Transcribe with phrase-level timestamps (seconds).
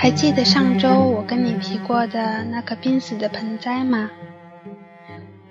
[0.00, 4.08] 还记得上周我跟你提过的那棵濒死的盆栽吗？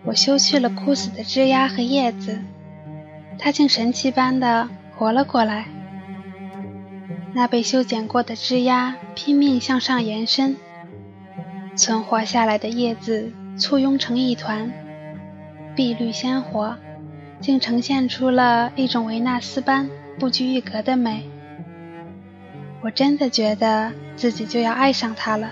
[0.06, 2.40] 我修去了枯死的枝丫和叶子，
[3.38, 5.66] 它竟神奇般的活了过来。
[7.34, 10.56] 那被修剪过的枝丫拼命向上延伸，
[11.76, 14.72] 存活下来的叶子簇拥成一团，
[15.76, 16.78] 碧绿鲜活，
[17.42, 21.30] 竟呈现出了一种维纳斯般不拘一格的美。
[22.88, 25.50] 我真的觉得自己就要爱上他了。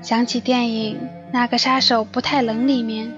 [0.00, 0.96] 想起电影
[1.32, 3.12] 《那个杀手不太冷》里面，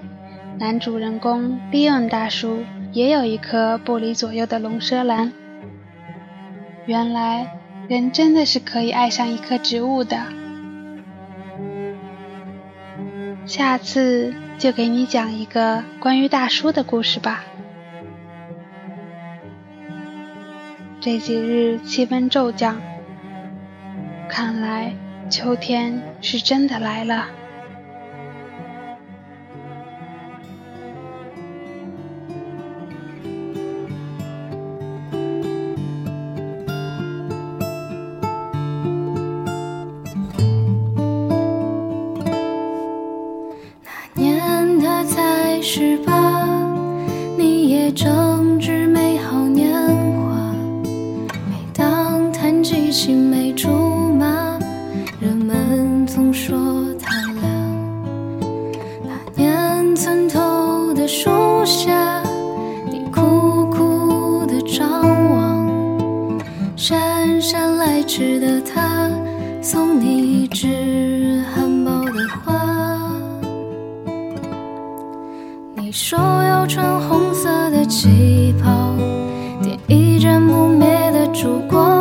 [0.59, 5.31] 男主人公利恩大叔也有一颗不离左右的龙舌兰。
[6.87, 7.47] 原来
[7.89, 10.17] 人真的是可以爱上一棵植物的。
[13.45, 17.45] 下次就给你讲一个关于大叔的故事吧。
[21.03, 22.77] 这几日气温骤降，
[24.29, 24.93] 看来
[25.31, 27.27] 秋天是真的来了。
[44.15, 46.30] 那年他才十八，
[60.03, 61.29] 村头的树
[61.67, 62.23] 下，
[62.91, 64.89] 你苦苦地张
[65.31, 65.69] 望，
[66.75, 69.11] 姗姗来迟的他
[69.61, 73.13] 送你一枝含苞的花。
[75.75, 78.95] 你说要穿红色的旗袍，
[79.63, 82.00] 点一盏不灭的烛光。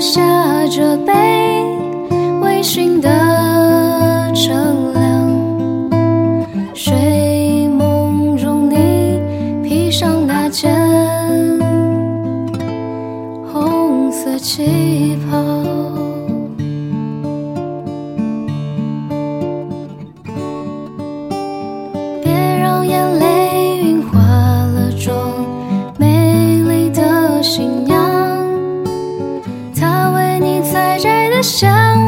[0.00, 1.12] 下这杯
[2.40, 3.57] 微醺的
[31.48, 32.07] 想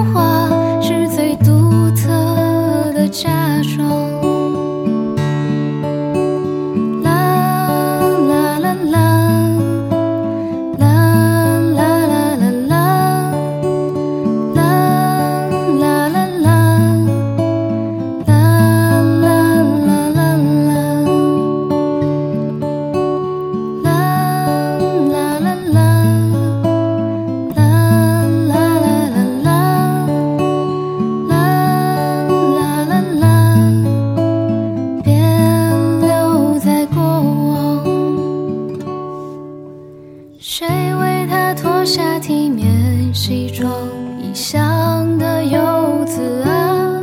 [40.42, 43.70] 谁为他脱下体面西装？
[44.18, 47.02] 异乡的游子啊，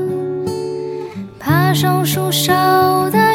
[1.39, 3.26] 爬上树梢的